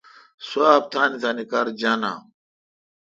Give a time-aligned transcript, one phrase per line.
[0.47, 1.09] سواب تان
[1.51, 2.13] کار ران جانہ۔